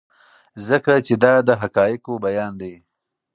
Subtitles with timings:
[0.67, 2.73] ځکه چې دا د حقایقو بیان دی.